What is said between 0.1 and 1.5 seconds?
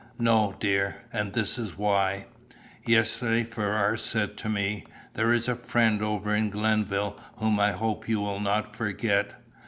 "No, dear, and